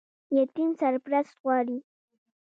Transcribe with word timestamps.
یتیم 0.37 0.69
سرپرست 0.79 1.33
غواړي 1.43 1.77